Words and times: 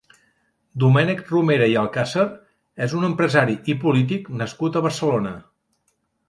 Domènec 0.83 1.19
Romera 1.33 1.67
i 1.73 1.75
Alcázar 1.81 2.23
és 2.87 2.97
un 3.01 3.05
empresari 3.11 3.59
i 3.75 3.77
polític 3.85 4.33
nascut 4.41 4.79
a 4.81 4.85
Barcelona. 4.89 5.37